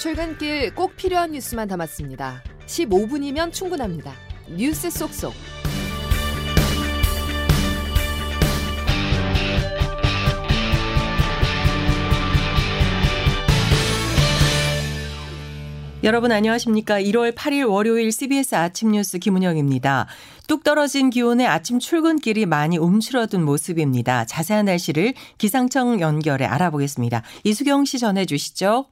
[0.00, 2.42] 출근길 꼭 필요한 뉴스만 담았습니다.
[2.64, 4.14] 15분이면 충분합니다.
[4.48, 5.34] 뉴스 속속.
[16.02, 16.98] 여러분 안녕하십니까?
[16.98, 20.06] 1월 8일 월요일 CBS 아침 뉴스 김은영입니다.
[20.48, 24.24] 뚝 떨어진 기온에 아침 출근길이 많이 움츠러든 모습입니다.
[24.24, 27.22] 자세한 날씨를 기상청 연결해 알아보겠습니다.
[27.44, 28.86] 이수경 씨 전해 주시죠.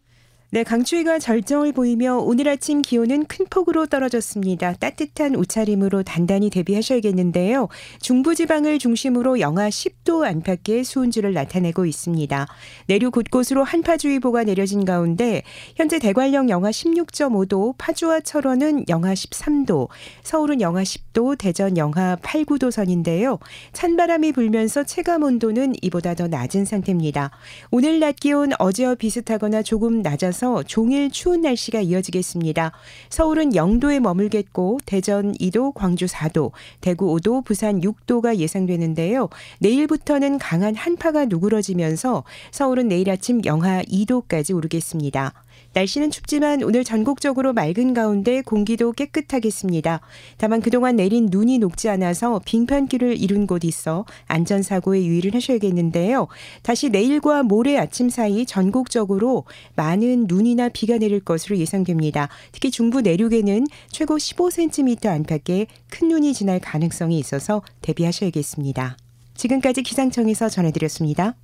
[0.51, 4.73] 네, 강추위가 절정을 보이며 오늘 아침 기온은 큰 폭으로 떨어졌습니다.
[4.81, 7.69] 따뜻한 옷차림으로 단단히 대비하셔야겠는데요.
[8.01, 12.47] 중부지방을 중심으로 영하 10도 안팎의 수온주를 나타내고 있습니다.
[12.87, 15.43] 내륙 곳곳으로 한파주의보가 내려진 가운데
[15.77, 19.89] 현재 대관령 영하 16.5도, 파주와 철원은 영하 13도,
[20.23, 23.39] 서울은 영하 10도, 대전 영하 8, 9도 선인데요.
[23.75, 27.33] 찬바람이 불면서 체감 온도는 이보다 더 낮은 상태입니다.
[27.71, 32.71] 오늘 낮 기온 어제와 비슷하거나 조금 낮아서 따라서 종일 추운 날씨가 이어지겠습니다.
[33.11, 39.31] 서울은 0도에 머물겠고 대전 2도, 광주 4도, 대구 5도, 부산 6도가 예상되는데요.
[39.59, 42.23] 내일부터는 강한 한파가 누그러지면서
[42.53, 45.35] 서울은 내일 아침 영하 2도까지 오르겠습니다.
[45.79, 50.01] 날씨는 춥지만 오늘 전국적으로 맑은 가운데 공기도 깨끗하겠습니다.
[50.37, 56.27] 다만 그동안 내린 눈이 녹지 않아서 빙판길을 이룬 곳 있어 안전사고에 유의를 하셔야겠는데요.
[56.63, 59.45] 다시 내일과 모레 아침 사이 전국적으로
[59.77, 62.29] 많은 눈이나 비가 내릴 것으로 예상됩니다.
[62.51, 68.97] 특히 중부 내륙에는 최고 15cm 안팎의 큰 눈이 지날 가능성이 있어서 대비하셔야겠습니다.
[69.35, 71.37] 지금까지 기상청에서 전해드렸습니다.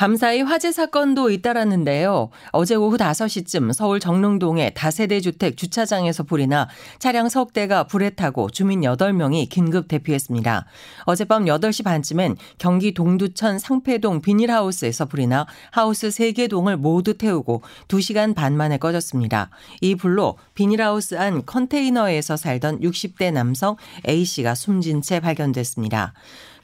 [0.00, 2.30] 밤사이 화재 사건도 잇따랐는데요.
[2.52, 8.48] 어제 오후 5시쯤 서울 정릉동의 다세대 주택 주차장에서 불이 나 차량 석 대가 불에 타고
[8.48, 10.64] 주민 8명이 긴급 대피했습니다.
[11.04, 18.34] 어젯밤 8시 반쯤엔 경기 동두천 상패동 비닐하우스에서 불이 나 하우스 3개 동을 모두 태우고 2시간
[18.34, 19.50] 반 만에 꺼졌습니다.
[19.82, 23.76] 이 불로 비닐하우스 안 컨테이너에서 살던 60대 남성
[24.08, 26.14] A씨가 숨진 채 발견됐습니다.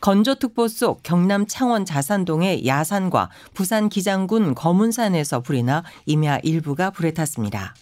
[0.01, 7.75] 건조특보 속 경남 창원 자산동의 야산과 부산 기장군 거문산에서 불이 나 임야 일부가 불에 탔습니다.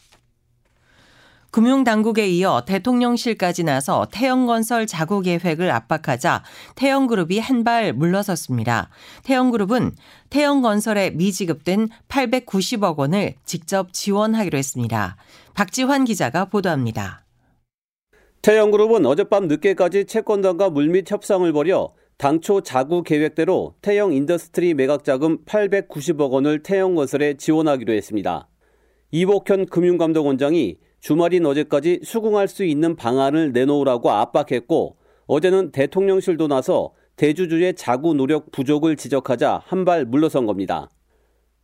[1.50, 6.42] 금융당국에 이어 대통령실까지 나서 태영건설 자구 계획을 압박하자
[6.74, 8.90] 태영그룹이 한 발 물러섰습니다.
[9.22, 9.92] 태영그룹은
[10.30, 15.16] 태영건설에 미지급된 890억 원을 직접 지원하기로 했습니다.
[15.54, 17.24] 박지환 기자가 보도합니다.
[18.42, 26.30] 태영그룹은 어젯밤 늦게까지 채권단과 물밑 협상을 벌여 당초 자구 계획대로 태영 인더스트리 매각 자금 890억
[26.30, 28.48] 원을 태영건설에 지원하기로 했습니다.
[29.10, 38.14] 이복현 금융감독원장이 주말인 어제까지 수긍할 수 있는 방안을 내놓으라고 압박했고 어제는 대통령실도 나서 대주주의 자구
[38.14, 40.88] 노력 부족을 지적하자 한발 물러선 겁니다.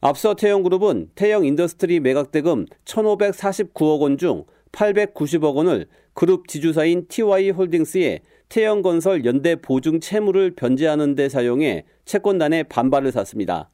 [0.00, 8.20] 앞서 태영그룹은 태영 인더스트리 매각 대금 1,549억 원 중 890억 원을 그룹 지주사인 TY 홀딩스에
[8.50, 13.70] 태영건설 연대 보증 채무를 변제하는 데 사용해 채권단의 반발을 샀습니다.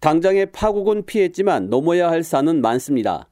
[0.00, 3.30] 당장의 파국은 피했지만 넘어야 할 산은 많습니다.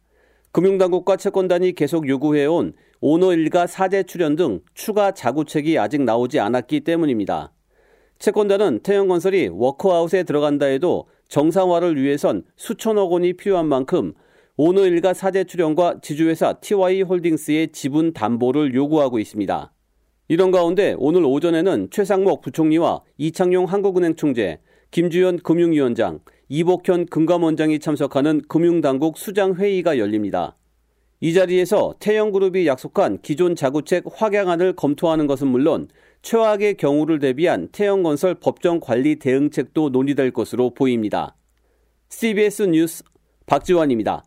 [0.51, 2.73] 금융당국과 채권단이 계속 요구해온
[3.03, 7.53] 오너 일가 사재 출연 등 추가 자구책이 아직 나오지 않았기 때문입니다.
[8.19, 14.15] 채권단은 태영건설이 워크아웃에 들어간다 해도 정상화를 위해선 수천억 원이 필요한 만큼
[14.57, 19.71] 오너 일가 사재 출연과 지주회사 TY 홀딩스의 지분 담보를 요구하고 있습니다.
[20.33, 24.61] 이런 가운데 오늘 오전에는 최상목 부총리와 이창용 한국은행 총재,
[24.91, 30.57] 김주현 금융위원장, 이복현 금감원장이 참석하는 금융당국 수장회의가 열립니다.
[31.21, 35.89] 이 자리에서 태영그룹이 약속한 기존 자구책 확양안을 검토하는 것은 물론
[36.23, 41.37] 최악의 경우를 대비한 태영건설 법정 관리 대응책도 논의될 것으로 보입니다.
[42.09, 43.05] CBS 뉴스
[43.45, 44.25] 박지원입니다.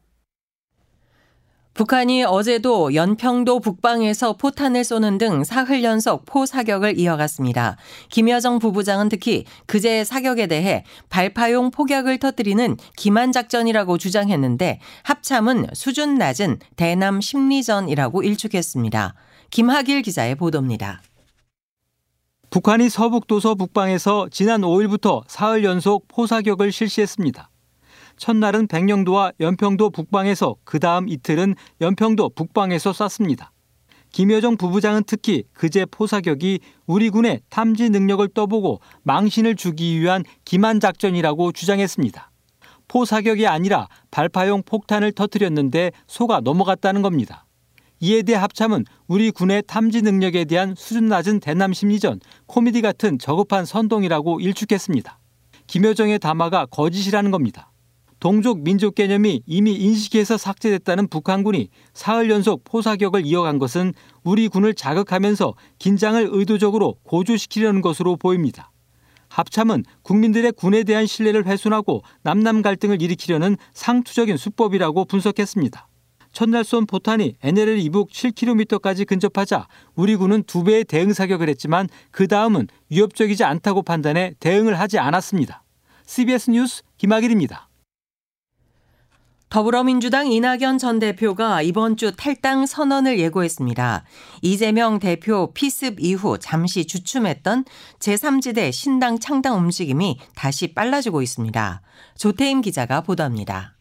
[1.75, 7.75] 북한이 어제도 연평도 북방에서 포탄을 쏘는 등 사흘 연속 포 사격을 이어갔습니다.
[8.09, 16.59] 김여정 부부장은 특히 그제 사격에 대해 발파용 폭약을 터뜨리는 기만 작전이라고 주장했는데 합참은 수준 낮은
[16.77, 19.13] 대남 심리전이라고 일축했습니다.
[19.49, 21.01] 김하길 기자의 보도입니다.
[22.51, 27.49] 북한이 서북도서 북방에서 지난 5일부터 사흘 연속 포사격을 실시했습니다.
[28.17, 33.51] 첫날은 백령도와 연평도 북방에서 그 다음 이틀은 연평도 북방에서 쐈습니다.
[34.11, 41.51] 김여정 부부장은 특히 그제 포사격이 우리 군의 탐지 능력을 떠보고 망신을 주기 위한 기만 작전이라고
[41.51, 42.31] 주장했습니다.
[42.87, 47.45] 포사격이 아니라 발파용 폭탄을 터뜨렸는데 속아 넘어갔다는 겁니다.
[47.99, 53.65] 이에 대해 합참은 우리 군의 탐지 능력에 대한 수준 낮은 대남 심리전, 코미디 같은 저급한
[53.65, 55.19] 선동이라고 일축했습니다.
[55.67, 57.71] 김여정의 담화가 거짓이라는 겁니다.
[58.25, 63.93] 동족 민족 개념이 이미 인식해서 삭제됐다는 북한군이 사흘 연속 포사격을 이어간 것은
[64.23, 68.71] 우리 군을 자극하면서 긴장을 의도적으로 고조시키려는 것으로 보입니다.
[69.29, 75.87] 합참은 국민들의 군에 대한 신뢰를 훼손하고 남남 갈등을 일으키려는 상투적인 수법이라고 분석했습니다.
[76.31, 82.27] 첫날 쏜 포탄이 NLL 이북 7km까지 근접하자 우리 군은 두 배의 대응 사격을 했지만 그
[82.27, 85.61] 다음은 위협적이지 않다고 판단해 대응을 하지 않았습니다.
[86.07, 87.69] CBS 뉴스 김학일입니다.
[89.55, 94.03] 더불어민주당 이낙연 전 대표가 이번 주 탈당 선언을 예고했습니다.
[94.41, 97.63] 이재명 대표 피습 이후 잠시 주춤했던
[97.99, 101.81] 제3지대 신당 창당 움직임이 다시 빨라지고 있습니다.
[102.17, 103.74] 조태임 기자가 보도합니다.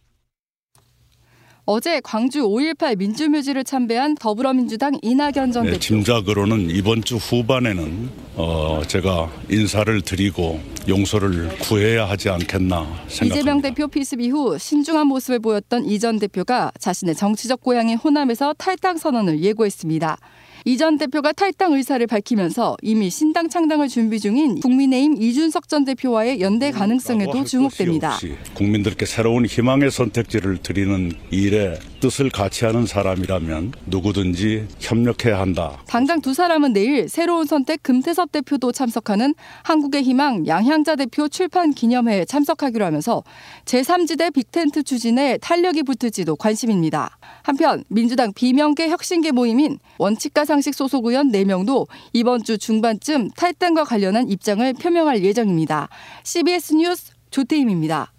[1.66, 5.78] 어제 광주 5.18 민주묘지를 참배한 더불어민주당 이낙연 전 네, 대표.
[5.80, 13.34] 짐작으로는 이번 주 후반에는 어, 제가 인사를 드리고 용서를 구해야 하지 않겠나 생각합니다.
[13.36, 18.98] 이재명 대표 피습 이후 신중한 모습을 보였던 이 전 대표가 자신의 정치적 고향인 호남에서 탈당
[18.98, 20.18] 선언을 예고했습니다.
[20.66, 26.40] 이 전 대표가 탈당 의사를 밝히면서 이미 신당 창당을 준비 중인 국민의힘 이준석 전 대표와의
[26.40, 28.18] 연대 가능성에도 주목됩니다.
[28.54, 35.78] 국민들께 새로운 희망의 선택지를 드리는 일에 뜻을 같이 하는 사람이라면 누구든지 협력해야 한다.
[35.86, 42.26] 당장 두 사람은 내일 새로운 선택 금태섭 대표도 참석하는 한국의 희망 양향자 대표 출판 기념회에
[42.26, 43.22] 참석하기로 하면서
[43.64, 47.16] 제3지대 빅텐트 추진에 탄력이 붙을지도 관심입니다.
[47.42, 54.28] 한편 민주당 비명계 혁신계 모임인 원칙과 상식 소속 의원 4명도 이번 주 중반쯤 탈당과 관련한
[54.28, 55.88] 입장을 표명할 예정입니다.
[56.22, 58.13] CBS 뉴스 조태임입니다.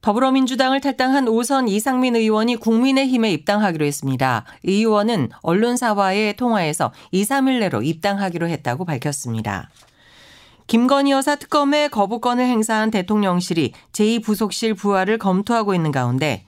[0.00, 4.44] 더불어민주당을 탈당한 오선 이상민 의원이 국민의힘에 입당하기로 했습니다.
[4.64, 9.68] 이 의원은 언론사와의 통화에서 2, 3일 내로 입당하기로 했다고 밝혔습니다.
[10.66, 16.44] 김건희 여사 특검의 거부권을 행사한 대통령실이 제2부속실 부활을 검토하고 있는 가운데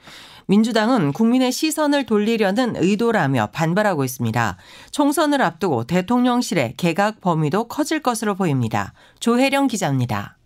[0.46, 4.56] 민주당은 국민의 시선을 돌리려는 의도라며 반발하고 있습니다.
[4.90, 8.92] 총선을 앞두고 대통령실의 개각 범위도 커질 것으로 보입니다.
[9.20, 10.36] 조혜령 기자입니다.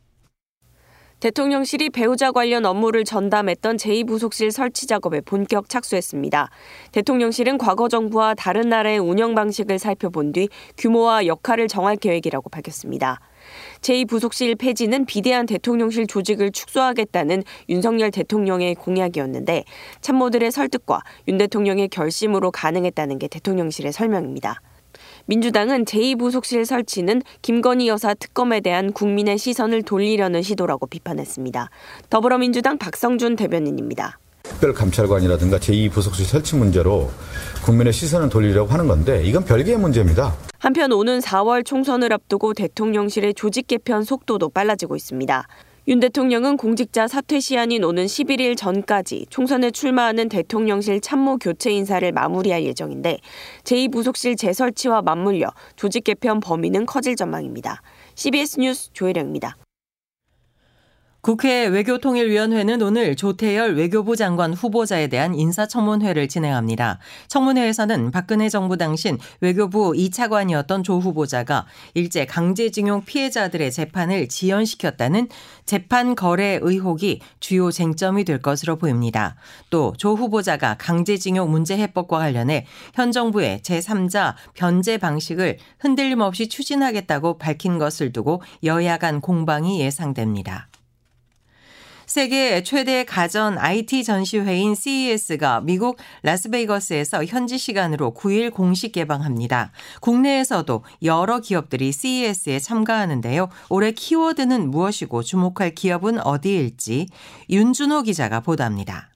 [1.20, 6.50] 대통령실이 배우자 관련 업무를 전담했던 제2부속실 설치 작업에 본격 착수했습니다.
[6.92, 13.20] 대통령실은 과거 정부와 다른 나라의 운영 방식을 살펴본 뒤 규모와 역할을 정할 계획이라고 밝혔습니다.
[13.80, 19.64] 제2부속실 폐지는 비대한 대통령실 조직을 축소하겠다는 윤석열 대통령의 공약이었는데
[20.02, 24.60] 참모들의 설득과 윤 대통령의 결심으로 가능했다는 게 대통령실의 설명입니다.
[25.28, 31.68] 민주당은 제2부속실 설치는 김건희 여사 특검에 대한 국민의 시선을 돌리려는 시도라고 비판했습니다.
[32.10, 34.20] 더불어민주당 박성준 대변인입니다.
[34.44, 37.10] 특별감찰관이라든가 제2부속실 설치 문제로
[37.64, 40.32] 국민의 시선을 돌리려고 하는 건데 이건 별개의 문제입니다.
[40.60, 45.48] 한편 오는 4월 총선을 앞두고 대통령실의 조직 개편 속도도 빨라지고 있습니다.
[45.88, 52.64] 윤 대통령은 공직자 사퇴 시한인 오는 11일 전까지 총선에 출마하는 대통령실 참모 교체 인사를 마무리할
[52.64, 53.18] 예정인데
[53.62, 57.82] 제2부속실 재설치와 맞물려 조직 개편 범위는 커질 전망입니다.
[58.16, 59.56] CBS 뉴스 조혜령입니다.
[61.26, 67.00] 국회 외교통일위원회는 오늘 조태열 외교부 장관 후보자에 대한 인사청문회를 진행합니다.
[67.26, 75.26] 청문회에서는 박근혜 정부 당신 외교부 2차관이었던 조 후보자가 일제 강제징용 피해자들의 재판을 지연시켰다는
[75.64, 79.34] 재판 거래 의혹이 주요 쟁점이 될 것으로 보입니다.
[79.68, 87.38] 또 조 후보자가 강제징용 문제 해법과 관련해 현 정부의 제3자 변제 방식을 흔들림 없이 추진하겠다고
[87.38, 90.68] 밝힌 것을 두고 여야 간 공방이 예상됩니다.
[92.16, 99.70] 세계 최대 가전 IT 전시회인 CES가 미국 라스베이거스에서 현지 시간으로 9일 공식 개방합니다.
[100.00, 103.50] 국내에서도 여러 기업들이 CES에 참가하는데요.
[103.68, 107.08] 올해 키워드는 무엇이고 주목할 기업은 어디일지
[107.50, 109.10] 윤준호 기자가 보도합니다.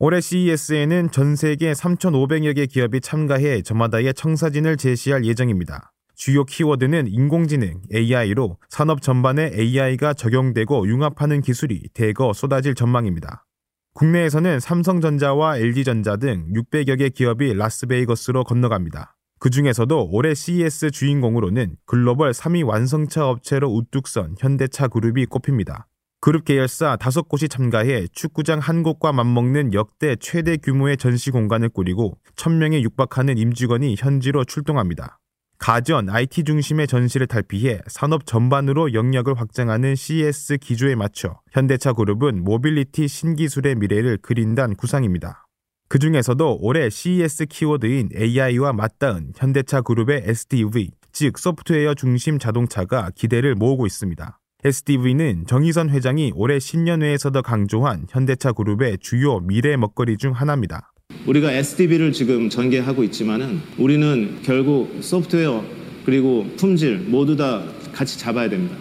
[0.00, 5.92] 올해 CES에는 전 세계 3,500여 개 기업이 참가해 저마다의 청사진을 제시할 예정입니다.
[6.20, 13.46] 주요 키워드는 인공지능, AI로 산업 전반에 AI가 적용되고 융합하는 기술이 대거 쏟아질 전망입니다.
[13.94, 19.16] 국내에서는 삼성전자와 LG전자 등 600여 개 기업이 라스베이거스로 건너갑니다.
[19.38, 25.86] 그 중에서도 올해 CES 주인공으로는 글로벌 3위 완성차 업체로 우뚝 선 현대차 그룹이 꼽힙니다.
[26.20, 32.82] 그룹 계열사 5곳이 참가해 축구장 한 곳과 맞먹는 역대 최대 규모의 전시 공간을 꾸리고 1000명에
[32.82, 35.19] 육박하는 임직원이 현지로 출동합니다.
[35.60, 43.06] 가전, IT 중심의 전시를 탈피해 산업 전반으로 영역을 확장하는 CES 기조에 맞춰 현대차 그룹은 모빌리티
[43.06, 45.46] 신기술의 미래를 그린다는 구상입니다.
[45.90, 53.54] 그 중에서도 올해 CES 키워드인 AI와 맞닿은 현대차 그룹의 SDV, 즉 소프트웨어 중심 자동차가 기대를
[53.54, 54.38] 모으고 있습니다.
[54.64, 60.89] SDV는 정의선 회장이 올해 신년회에서도 강조한 현대차 그룹의 주요 미래 먹거리 중 하나입니다.
[61.26, 65.64] 우리가 SDV를 지금 전개하고 있지만은 우리는 결국 소프트웨어
[66.04, 67.62] 그리고 품질 모두 다
[67.92, 68.76] 같이 잡아야 됩니다.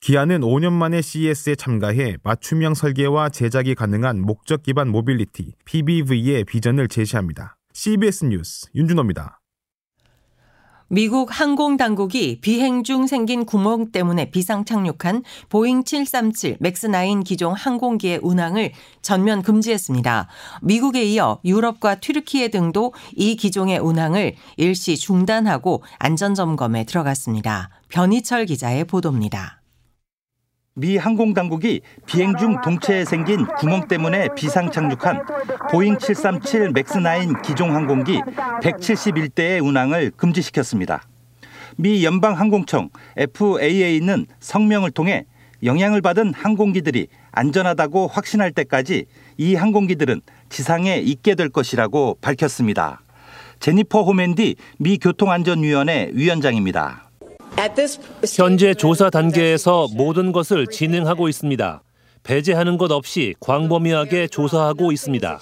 [0.00, 7.56] 기아는 5년 만에 CES에 참가해 맞춤형 설계와 제작이 가능한 목적 기반 모빌리티 PBV의 비전을 제시합니다.
[7.72, 9.39] CBS 뉴스 윤준호입니다.
[10.92, 18.18] 미국 항공 당국이 비행 중 생긴 구멍 때문에 비상 착륙한 보잉 737 맥스9 기종 항공기의
[18.22, 20.26] 운항을 전면 금지했습니다.
[20.62, 27.70] 미국에 이어 유럽과 튀르키예 등도 이 기종의 운항을 일시 중단하고 안전 점검에 들어갔습니다.
[27.88, 29.59] 변희철 기자의 보도입니다.
[30.76, 35.20] 미 항공 당국이 비행 중 동체에 생긴 구멍 때문에 비상 착륙한
[35.70, 38.20] 보잉 737 맥스9 기종 항공기
[38.62, 41.02] 171대의 운항을 금지시켰습니다.
[41.76, 45.26] 미 연방 항공청 FAA는 성명을 통해
[45.64, 49.06] 영향을 받은 항공기들이 안전하다고 확신할 때까지
[49.38, 53.02] 이 항공기들은 지상에 있게 될 것이라고 밝혔습니다.
[53.58, 57.09] 제니퍼 호맨디 미 교통안전위원회 위원장입니다.
[58.36, 61.82] 현재 조사 단계에서 모든 것을 진행하고 있습니다.
[62.22, 65.40] 배제하는 것 없이 광범위하게 조사하고 있습니다.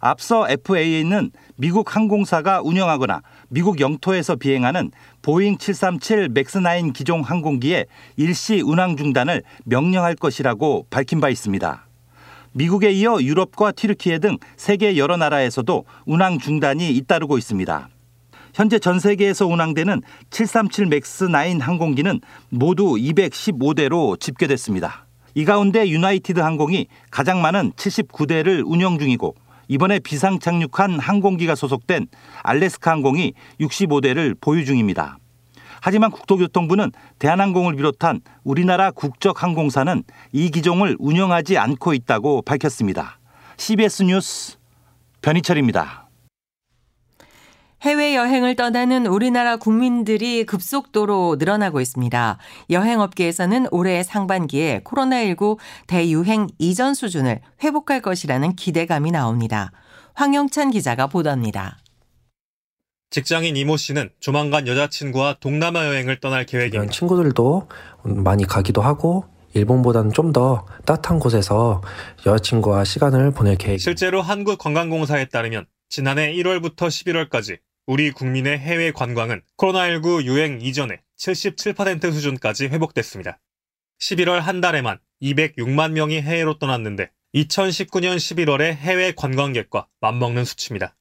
[0.00, 4.90] 앞서 FAA는 미국 항공사가 운영하거나 미국 영토에서 비행하는
[5.22, 7.86] 보잉 737 맥스9 기종 항공기의
[8.16, 11.86] 일시 운항 중단을 명령할 것이라고 밝힌 바 있습니다.
[12.52, 17.88] 미국에 이어 유럽과 튀르키예 등 세계 여러 나라에서도 운항 중단이 잇따르고 있습니다.
[18.58, 25.06] 현재 전 세계에서 운항되는 737 맥스9 항공기는 모두 215대로 집계됐습니다.
[25.36, 29.36] 이 가운데 유나이티드 항공이 가장 많은 79대를 운영 중이고
[29.68, 32.08] 이번에 비상 착륙한 항공기가 소속된
[32.42, 35.18] 알래스카 항공이 65대를 보유 중입니다.
[35.80, 43.20] 하지만 국토교통부는 대한항공을 비롯한 우리나라 국적 항공사는 이 기종을 운영하지 않고 있다고 밝혔습니다.
[43.56, 44.56] CBS 뉴스
[45.22, 46.07] 변희철입니다.
[47.82, 52.38] 해외여행을 떠나는 우리나라 국민들이 급속도로 늘어나고 있습니다.
[52.70, 59.70] 여행업계에서는 올해 상반기에 코로나19 대유행 이전 수준을 회복할 것이라는 기대감이 나옵니다.
[60.14, 61.78] 황영찬 기자가 보도합니다.
[63.10, 66.92] 직장인 이모 씨는 조만간 여자친구와 동남아 여행을 떠날 계획입니다.
[66.92, 67.68] 친구들도
[68.02, 71.80] 많이 가기도 하고 일본보다는 좀 더 따뜻한 곳에서
[72.26, 73.80] 여자친구와 시간을 보낼 계획.
[73.80, 77.58] 실제로 한국관광공사에 따르면 지난해 1월부터 11월까지
[77.88, 83.40] 우리 국민의 해외 관광은 코로나19 유행 이전에 77% 수준까지 회복됐습니다.
[84.02, 90.96] 11월 한 달에만 206만 명이 해외로 떠났는데 2019년 11월의 해외 관광객과 맞먹는 수치입니다.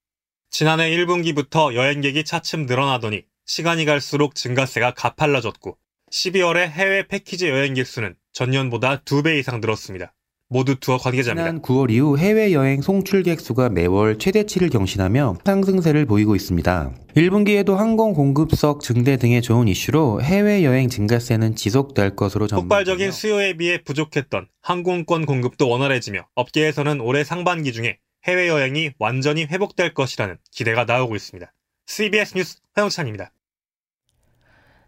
[0.50, 5.78] 지난해 1분기부터 여행객이 차츰 늘어나더니 시간이 갈수록 증가세가 가팔라졌고
[6.14, 10.14] 12월에 해외 패키지 여행객 수는 전년보다 2배 이상 늘었습니다.
[10.50, 11.46] 모두 투어 관계자입니다.
[11.50, 16.94] 지난 9월 이후 해외여행 송출객 수가 매월 최대치를 경신하며 상승세를 보이고 있습니다.
[17.16, 22.64] 1분기에도 항공 공급석 증대 등의 좋은 이슈로 해외여행 증가세는 지속될 것으로 전망.
[22.70, 30.38] 폭발적인 수요에 비해 부족했던 항공권 공급도 원활해지며 업계에서는 올해 상반기 중에 해외여행이 완전히 회복될 것이라는
[30.52, 31.52] 기대가 나오고 있습니다.
[31.88, 33.32] CBS 뉴스 화영찬입니다.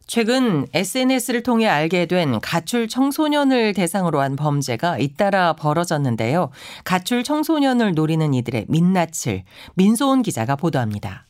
[0.09, 6.49] 최근 SNS를 통해 알게 된 가출 청소년을 대상으로 한 범죄가 잇따라 벌어졌는데요.
[6.83, 9.43] 가출 청소년을 노리는 이들의 민낯을
[9.75, 11.27] 민소은 기자가 보도합니다.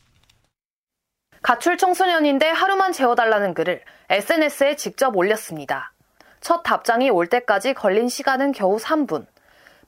[1.42, 5.92] 가출 청소년인데 하루만 재워달라는 글을 SNS에 직접 올렸습니다.
[6.40, 9.26] 첫 답장이 올 때까지 걸린 시간은 겨우 3분.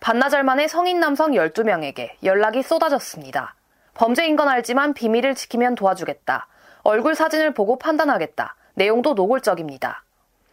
[0.00, 3.54] 반나절 만에 성인 남성 12명에게 연락이 쏟아졌습니다.
[3.94, 6.46] 범죄인 건 알지만 비밀을 지키면 도와주겠다.
[6.82, 8.56] 얼굴 사진을 보고 판단하겠다.
[8.74, 10.04] 내용도 노골적입니다.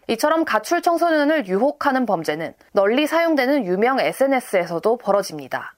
[0.07, 5.75] 이처럼 가출 청소년을 유혹하는 범죄는 널리 사용되는 유명 SNS에서도 벌어집니다.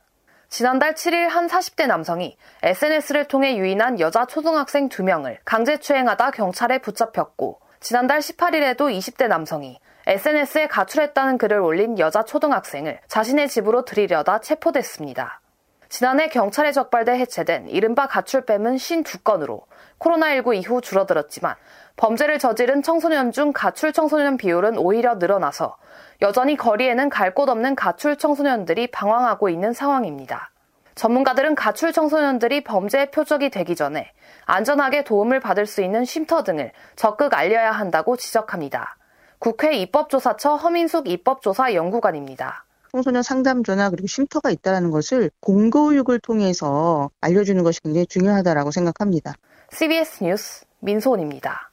[0.47, 8.19] 지난달 7일 한 40대 남성이 SNS를 통해 유인한 여자 초등학생 2명을 강제추행하다 경찰에 붙잡혔고 지난달
[8.19, 15.41] 18일에도 20대 남성이 SNS에 가출했다는 글을 올린 여자 초등학생을 자신의 집으로 들이려다 체포됐습니다.
[15.89, 19.63] 지난해 경찰에 적발돼 해체된 이른바 가출뱀은 52건으로
[20.01, 21.55] 코로나19 이후 줄어들었지만
[21.95, 25.77] 범죄를 저지른 청소년 중 가출 청소년 비율은 오히려 늘어나서
[26.21, 30.51] 여전히 거리에는 갈 곳 없는 가출 청소년들이 방황하고 있는 상황입니다.
[30.95, 34.11] 전문가들은 가출 청소년들이 범죄의 표적이 되기 전에
[34.45, 38.97] 안전하게 도움을 받을 수 있는 쉼터 등을 적극 알려야 한다고 지적합니다.
[39.39, 42.65] 국회 입법조사처 허민숙 입법조사 연구관입니다.
[42.91, 49.33] 청소년 상담조나 그리고 쉼터가 있다는 것을 공교육을 통해서 알려주는 것이 굉장히 중요하다고 생각합니다.
[49.73, 51.71] CBS 뉴스 민소은입니다.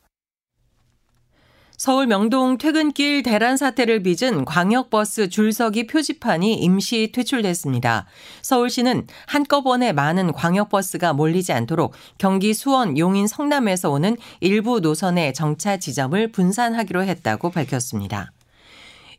[1.76, 8.07] 서울 명동 퇴근길 대란 사태를 빚은 광역버스 줄서기 표지판이 임시 퇴출됐습니다.
[8.43, 16.33] 서울시는 한꺼번에 많은 광역버스가 몰리지 않도록 경기 수원, 용인, 성남에서 오는 일부 노선의 정차 지점을
[16.33, 18.33] 분산하기로 했다고 밝혔습니다.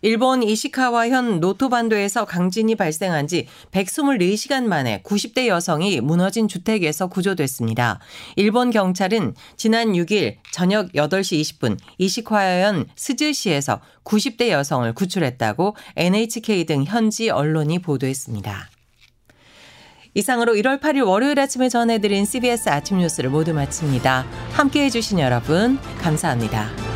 [0.01, 7.99] 일본 이시카와 현 노토반도에서 강진이 발생한 지 124시간 만에 90대 여성이 무너진 주택에서 구조됐습니다.
[8.35, 17.29] 일본 경찰은 지난 6일 저녁 8시 20분 이시카와현 스즈시에서 90대 여성을 구출했다고 NHK 등 현지
[17.29, 18.69] 언론이 보도했습니다.
[20.15, 24.25] 이상으로 1월 8일 월요일 아침에 전해드린 CBS 아침 뉴스를 모두 마칩니다.
[24.51, 26.88] 함께 해주신 여러분, 감사합니다.